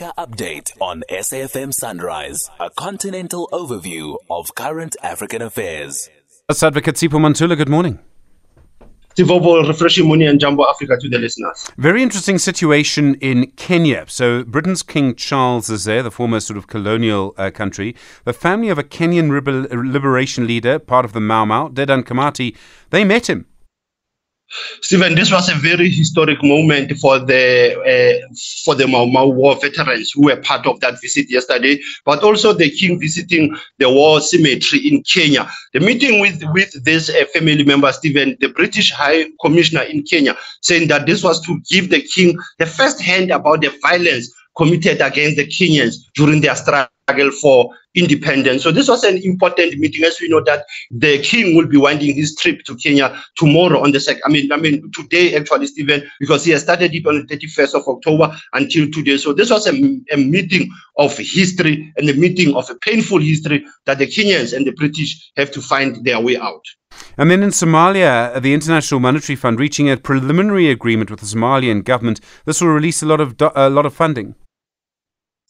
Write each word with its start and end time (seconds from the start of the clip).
Africa 0.00 0.14
Update 0.16 0.70
on 0.80 1.02
SAFM 1.10 1.74
Sunrise, 1.74 2.48
a 2.58 2.70
continental 2.70 3.50
overview 3.52 4.16
of 4.30 4.54
current 4.54 4.96
African 5.02 5.42
affairs. 5.42 6.08
That's 6.48 6.62
Advocate 6.62 6.94
Sipho 6.94 7.20
Mantula, 7.20 7.54
good 7.54 7.68
morning. 7.68 7.98
Tivobo, 9.14 9.66
refreshing 9.66 10.06
morning 10.06 10.28
and 10.28 10.40
Jambo 10.40 10.64
Africa 10.70 10.96
to 10.98 11.08
the 11.08 11.18
listeners. 11.18 11.70
Very 11.76 12.02
interesting 12.02 12.38
situation 12.38 13.16
in 13.16 13.50
Kenya. 13.56 14.06
So, 14.08 14.44
Britain's 14.44 14.82
King 14.82 15.14
Charles 15.16 15.68
is 15.68 15.84
there, 15.84 16.02
the 16.02 16.10
former 16.10 16.40
sort 16.40 16.56
of 16.56 16.66
colonial 16.66 17.34
uh, 17.36 17.50
country. 17.50 17.94
The 18.24 18.32
family 18.32 18.70
of 18.70 18.78
a 18.78 18.84
Kenyan 18.84 19.30
liberation 19.92 20.46
leader, 20.46 20.78
part 20.78 21.04
of 21.04 21.12
the 21.12 21.20
Mau 21.20 21.44
Mau, 21.44 21.68
Dedan 21.68 22.04
Kimathi, 22.04 22.56
they 22.88 23.04
met 23.04 23.28
him 23.28 23.46
Stephen, 24.82 25.14
this 25.14 25.30
was 25.30 25.48
a 25.48 25.54
very 25.54 25.88
historic 25.88 26.42
moment 26.42 26.92
for 26.98 27.18
the 27.18 27.78
uh, 27.80 28.34
for 28.64 28.74
the 28.74 28.86
Mau 28.86 29.06
Mau 29.06 29.26
War 29.26 29.56
veterans 29.60 30.10
who 30.12 30.24
were 30.24 30.36
part 30.36 30.66
of 30.66 30.80
that 30.80 31.00
visit 31.00 31.30
yesterday, 31.30 31.80
but 32.04 32.22
also 32.22 32.52
the 32.52 32.70
king 32.70 32.98
visiting 32.98 33.56
the 33.78 33.88
war 33.88 34.20
cemetery 34.20 34.88
in 34.88 35.02
Kenya. 35.04 35.48
The 35.72 35.80
meeting 35.80 36.20
with 36.20 36.42
with 36.52 36.84
this 36.84 37.10
uh, 37.10 37.24
family 37.32 37.62
member, 37.64 37.92
Stephen, 37.92 38.36
the 38.40 38.48
British 38.48 38.90
High 38.90 39.26
Commissioner 39.40 39.82
in 39.82 40.02
Kenya, 40.02 40.36
saying 40.62 40.88
that 40.88 41.06
this 41.06 41.22
was 41.22 41.40
to 41.46 41.60
give 41.70 41.90
the 41.90 42.02
king 42.02 42.36
the 42.58 42.66
first 42.66 43.00
hand 43.00 43.30
about 43.30 43.60
the 43.60 43.72
violence 43.82 44.32
committed 44.56 45.00
against 45.00 45.36
the 45.36 45.46
Kenyans 45.46 45.94
during 46.14 46.40
their 46.40 46.56
struggle 47.10 47.30
for 47.32 47.70
independence. 47.94 48.62
So 48.62 48.70
this 48.70 48.88
was 48.88 49.02
an 49.02 49.18
important 49.18 49.76
meeting, 49.78 50.04
as 50.04 50.20
we 50.20 50.28
know 50.28 50.42
that 50.44 50.64
the 50.90 51.20
king 51.22 51.56
will 51.56 51.66
be 51.66 51.76
winding 51.76 52.14
his 52.14 52.36
trip 52.36 52.62
to 52.64 52.76
Kenya 52.76 53.20
tomorrow 53.36 53.82
on 53.82 53.92
the 53.92 54.00
second. 54.00 54.22
I 54.24 54.30
mean, 54.30 54.52
I 54.52 54.56
mean 54.56 54.90
today 54.92 55.34
actually, 55.34 55.66
Stephen, 55.66 56.08
because 56.20 56.44
he 56.44 56.52
has 56.52 56.62
started 56.62 56.94
it 56.94 57.06
on 57.06 57.26
the 57.26 57.36
31st 57.36 57.74
of 57.74 57.88
October 57.88 58.36
until 58.52 58.88
today. 58.90 59.16
So 59.16 59.32
this 59.32 59.50
was 59.50 59.66
a, 59.66 59.72
a 60.12 60.16
meeting 60.16 60.70
of 60.98 61.16
history 61.16 61.92
and 61.96 62.08
a 62.08 62.14
meeting 62.14 62.54
of 62.54 62.70
a 62.70 62.76
painful 62.76 63.18
history 63.18 63.64
that 63.86 63.98
the 63.98 64.06
Kenyans 64.06 64.56
and 64.56 64.66
the 64.66 64.72
British 64.72 65.32
have 65.36 65.50
to 65.50 65.60
find 65.60 66.04
their 66.04 66.20
way 66.20 66.36
out. 66.36 66.62
And 67.16 67.30
then 67.30 67.42
in 67.42 67.50
Somalia, 67.50 68.40
the 68.40 68.54
International 68.54 69.00
Monetary 69.00 69.36
Fund 69.36 69.58
reaching 69.58 69.90
a 69.90 69.96
preliminary 69.96 70.70
agreement 70.70 71.10
with 71.10 71.20
the 71.20 71.26
Somalian 71.26 71.84
government. 71.84 72.20
This 72.44 72.60
will 72.60 72.68
release 72.68 73.02
a 73.02 73.06
lot 73.06 73.20
of 73.20 73.36
do- 73.36 73.52
a 73.54 73.70
lot 73.70 73.86
of 73.86 73.94
funding. 73.94 74.34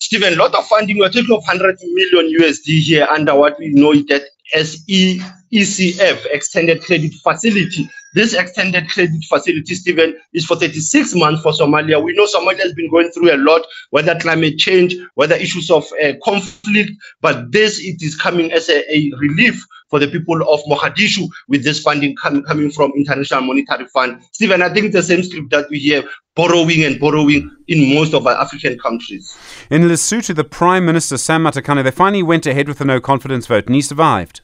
Stephen, 0.01 0.35
a 0.35 0.37
lot 0.37 0.55
of 0.55 0.67
funding. 0.67 0.99
We're 0.99 1.11
talking 1.11 1.37
of 1.37 1.45
100 1.45 1.79
million 1.83 2.41
USD 2.41 2.81
here 2.83 3.07
under 3.11 3.35
what 3.37 3.59
we 3.59 3.71
know 3.71 3.95
that 3.95 4.25
as 4.55 4.85
e- 4.89 5.23
ECF, 5.53 6.27
Extended 6.27 6.83
Credit 6.83 7.13
Facility. 7.15 7.91
This 8.13 8.35
extended 8.35 8.89
credit 8.89 9.23
facility, 9.25 9.75
Stephen, 9.75 10.17
is 10.33 10.45
for 10.45 10.57
36 10.57 11.15
months 11.15 11.43
for 11.43 11.53
Somalia. 11.53 12.03
We 12.03 12.13
know 12.13 12.27
Somalia 12.27 12.61
has 12.63 12.73
been 12.73 12.91
going 12.91 13.11
through 13.13 13.33
a 13.33 13.39
lot, 13.39 13.63
whether 13.91 14.19
climate 14.19 14.59
change, 14.59 14.97
whether 15.15 15.37
issues 15.37 15.71
of 15.71 15.87
uh, 16.03 16.15
conflict, 16.25 16.91
but 17.21 17.53
this 17.53 17.79
it 17.79 18.03
is 18.03 18.17
coming 18.17 18.51
as 18.53 18.69
a, 18.69 18.93
a 18.93 19.13
relief 19.19 19.65
for 19.91 20.01
the 20.01 20.09
people 20.09 20.43
of 20.43 20.61
Mogadishu 20.69 21.29
with 21.49 21.63
this 21.63 21.81
funding 21.81 22.17
com- 22.17 22.43
coming 22.43 22.71
from 22.71 22.93
International 22.97 23.43
Monetary 23.43 23.87
Fund. 23.87 24.21
Stephen, 24.33 24.63
I 24.63 24.73
think 24.73 24.93
the 24.93 25.03
same 25.03 25.23
script 25.23 25.51
that 25.51 25.69
we 25.71 25.79
hear 25.79 26.03
borrowing 26.35 26.85
and 26.85 26.99
borrowing 26.99 27.51
in 27.69 27.95
most 27.95 28.13
of 28.13 28.27
our 28.27 28.35
African 28.35 28.77
countries. 28.79 29.37
In 29.71 29.83
Lesotho, 29.83 30.35
the 30.35 30.45
Prime 30.45 30.85
Minister 30.85 31.17
Sam 31.17 31.45
Matekane, 31.45 31.85
they 31.85 31.91
finally 31.93 32.25
went 32.25 32.47
ahead 32.47 32.67
with 32.67 32.81
a 32.81 32.85
no 32.85 33.01
confidence 33.01 33.47
vote 33.47 33.67
and 33.67 33.75
he 33.77 33.83
survived. 33.83 34.41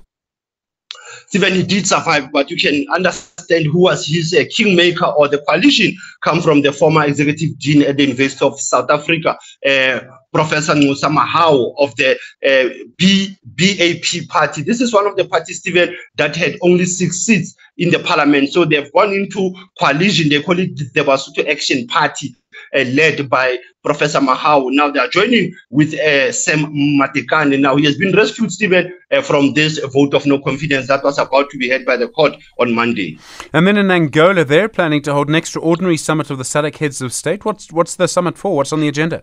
Stephen, 1.26 1.54
he 1.54 1.62
did 1.62 1.86
survive, 1.86 2.30
but 2.32 2.50
you 2.50 2.56
can 2.56 2.86
understand 2.92 3.66
who 3.66 3.80
was 3.80 4.06
his 4.06 4.34
uh, 4.34 4.44
kingmaker 4.54 5.06
or 5.06 5.28
the 5.28 5.38
coalition 5.48 5.94
come 6.22 6.40
from 6.40 6.62
the 6.62 6.72
former 6.72 7.04
executive 7.04 7.58
dean 7.58 7.82
at 7.82 7.96
the 7.96 8.04
University 8.04 8.44
of 8.44 8.60
South 8.60 8.90
Africa, 8.90 9.38
uh, 9.66 10.00
Professor 10.32 10.74
Nqosa 10.74 11.14
Mahao 11.14 11.74
of 11.78 11.94
the 11.96 12.12
uh, 12.44 12.68
B, 12.96 13.36
BAP 13.44 14.28
party. 14.28 14.62
This 14.62 14.80
is 14.80 14.92
one 14.92 15.06
of 15.06 15.16
the 15.16 15.24
parties, 15.24 15.60
Stephen, 15.60 15.96
that 16.16 16.36
had 16.36 16.56
only 16.62 16.84
six 16.84 17.18
seats 17.18 17.56
in 17.78 17.90
the 17.90 17.98
parliament. 17.98 18.52
So 18.52 18.64
they've 18.64 18.92
gone 18.92 19.12
into 19.12 19.54
coalition. 19.78 20.28
They 20.28 20.42
call 20.42 20.58
it 20.58 20.76
the 20.76 21.00
Basotho 21.02 21.48
Action 21.48 21.86
Party 21.86 22.34
led 22.74 23.28
by 23.28 23.58
Professor 23.84 24.20
Mahao. 24.20 24.68
Now 24.70 24.90
they 24.90 24.98
are 24.98 25.08
joining 25.08 25.54
with 25.70 25.94
uh, 25.94 26.32
Sam 26.32 26.66
Matekane. 27.00 27.58
Now 27.60 27.76
he 27.76 27.84
has 27.84 27.96
been 27.96 28.14
rescued, 28.14 28.50
Stephen, 28.52 28.92
uh, 29.12 29.22
from 29.22 29.54
this 29.54 29.78
vote 29.78 30.14
of 30.14 30.26
no 30.26 30.40
confidence 30.40 30.88
that 30.88 31.04
was 31.04 31.18
about 31.18 31.50
to 31.50 31.58
be 31.58 31.68
held 31.68 31.84
by 31.84 31.96
the 31.96 32.08
court 32.08 32.34
on 32.58 32.74
Monday. 32.74 33.18
And 33.52 33.66
then 33.66 33.76
in 33.76 33.90
Angola, 33.90 34.44
they're 34.44 34.68
planning 34.68 35.02
to 35.02 35.12
hold 35.12 35.28
an 35.28 35.34
extraordinary 35.34 35.96
summit 35.96 36.30
of 36.30 36.38
the 36.38 36.44
SADC 36.44 36.76
heads 36.76 37.00
of 37.00 37.12
state. 37.12 37.44
What's 37.44 37.72
what's 37.72 37.96
the 37.96 38.08
summit 38.08 38.36
for? 38.36 38.56
What's 38.56 38.72
on 38.72 38.80
the 38.80 38.88
agenda? 38.88 39.22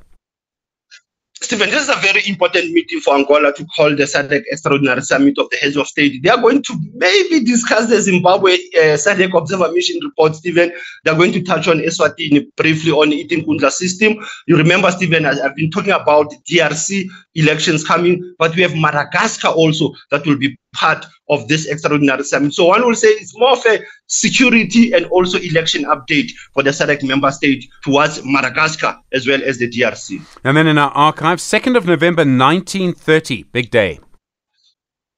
Stephen, 1.43 1.69
this 1.69 1.83
is 1.83 1.89
a 1.89 1.99
very 1.99 2.25
important 2.25 2.71
meeting 2.71 3.01
for 3.01 3.15
Angola 3.15 3.51
to 3.53 3.65
call 3.75 3.89
the 3.89 4.03
SADC 4.03 4.43
Extraordinary 4.49 5.01
Summit 5.01 5.37
of 5.37 5.49
the 5.49 5.57
Heads 5.57 5.75
of 5.75 5.85
State. 5.87 6.23
They 6.23 6.29
are 6.29 6.39
going 6.39 6.63
to 6.63 6.73
maybe 6.93 7.43
discuss 7.43 7.89
the 7.89 7.99
Zimbabwe 7.99 8.53
uh, 8.53 8.95
SADC 8.95 9.37
Observer 9.37 9.69
Mission 9.73 9.99
report, 10.01 10.35
Stephen. 10.35 10.71
They're 11.03 11.17
going 11.17 11.33
to 11.33 11.43
touch 11.43 11.67
on 11.67 11.79
Eswatini 11.79 12.45
briefly 12.55 12.93
on 12.93 13.09
the 13.09 13.27
Kundla 13.27 13.71
system. 13.71 14.15
You 14.47 14.55
remember, 14.55 14.89
Stephen, 14.91 15.25
I've 15.25 15.55
been 15.57 15.69
talking 15.69 15.91
about 15.91 16.33
DRC 16.49 17.09
elections 17.35 17.85
coming, 17.85 18.35
but 18.39 18.55
we 18.55 18.61
have 18.61 18.75
Madagascar 18.75 19.49
also 19.49 19.91
that 20.11 20.25
will 20.25 20.37
be 20.37 20.57
part 20.73 21.05
of 21.29 21.47
this 21.49 21.67
extraordinary 21.67 22.23
summit. 22.23 22.53
So 22.53 22.65
one 22.65 22.85
will 22.85 22.95
say 22.95 23.09
it's 23.09 23.37
more 23.37 23.51
of 23.51 23.65
a 23.65 23.79
security 24.07 24.93
and 24.93 25.05
also 25.07 25.37
election 25.39 25.83
update 25.85 26.31
for 26.53 26.63
the 26.63 26.69
SADC 26.69 27.03
member 27.07 27.31
state 27.31 27.65
towards 27.83 28.23
Madagascar 28.23 28.97
as 29.11 29.27
well 29.27 29.41
as 29.43 29.57
the 29.57 29.69
DRC. 29.69 30.21
And 30.43 30.57
then 30.57 30.67
in 30.67 30.77
our 30.77 30.91
archive, 30.91 31.39
2nd 31.39 31.77
of 31.77 31.85
November 31.85 32.21
1930, 32.21 33.43
big 33.43 33.71
day. 33.71 33.99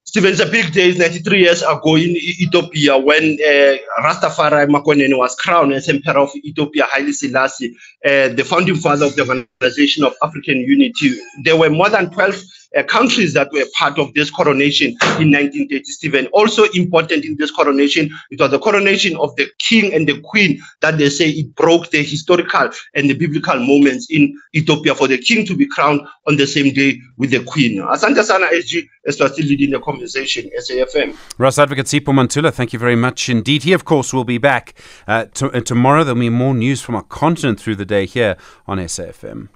Stephen, 0.08 0.32
it's 0.32 0.40
a 0.40 0.46
big 0.46 0.72
day. 0.72 0.90
It's 0.90 1.00
93 1.00 1.40
years 1.42 1.62
ago 1.62 1.96
in 1.96 2.12
Ethiopia 2.12 2.98
when 2.98 3.38
uh, 3.42 3.76
Ras 4.02 4.20
Tafari 4.20 4.66
Makonnen 4.70 5.18
was 5.18 5.36
crowned 5.36 5.74
as 5.74 5.90
Emperor 5.90 6.20
of 6.20 6.30
Ethiopia, 6.38 6.86
Haile 6.90 7.12
Selassie, 7.12 7.76
uh, 8.06 8.30
the 8.30 8.46
founding 8.48 8.76
father 8.76 9.08
of 9.08 9.16
the 9.18 9.24
Organization 9.24 10.06
of 10.06 10.14
African 10.22 10.60
Unity. 10.60 11.20
There 11.44 11.58
were 11.58 11.70
more 11.70 11.90
than 11.90 12.12
12 12.12 12.42
uh, 12.76 12.84
countries 12.84 13.34
that 13.34 13.52
were 13.52 13.66
part 13.78 13.98
of 14.00 14.14
this 14.14 14.30
coronation 14.30 14.90
in 15.20 15.32
1930, 15.32 15.84
Stephen. 15.86 16.28
Also 16.28 16.64
important 16.74 17.26
in 17.26 17.36
this 17.38 17.52
coronation, 17.52 18.10
it 18.32 18.40
was 18.40 18.52
the 18.52 18.60
coronation 18.60 19.16
of 19.18 19.36
the 19.36 19.48
king 19.60 19.94
and 19.94 20.08
the 20.08 20.20
queen 20.22 20.62
that 20.82 20.98
they 20.98 21.10
say 21.10 21.30
it 21.30 21.56
broke 21.56 21.90
the 21.92 22.04
historical 22.04 22.70
and 22.94 23.10
the 23.10 23.14
biblical 23.14 23.60
moments 23.60 24.08
in 24.10 24.36
Ethiopia 24.56 24.96
for 24.96 25.08
the 25.08 25.18
king 25.18 25.46
to 25.46 25.56
be 25.56 25.66
crowned 25.66 26.02
on 26.28 26.38
the 26.38 26.48
same 26.48 26.74
day 26.74 27.00
with 27.18 27.32
the 27.32 27.44
queen. 27.44 27.82
Asante 27.82 28.24
sana 28.24 28.48
SG, 28.48 28.88
as 29.08 29.16
still 29.16 29.30
leading 29.46 29.72
the 29.72 29.80
conversation, 29.80 30.50
SAFM. 30.60 31.16
Ross 31.38 31.58
Advocate 31.58 31.86
Sipho 31.86 32.14
Mantula, 32.14 32.52
thank 32.52 32.74
you 32.74 32.80
very 32.80 32.96
much 32.96 33.30
indeed. 33.30 33.64
He, 33.64 33.74
of 33.74 33.86
course, 33.86 34.14
will 34.14 34.24
be 34.24 34.38
back 34.38 34.74
uh, 35.08 35.26
uh, 35.42 35.62
tomorrow. 35.62 36.04
There'll 36.04 36.20
be 36.20 36.30
more 36.30 36.54
news 36.54 36.82
from 36.82 36.96
our 36.96 37.04
continent 37.04 37.60
through 37.60 37.76
the 37.76 37.86
day 37.86 38.06
here 38.06 38.38
on 38.68 38.78
SAFM. 38.78 39.50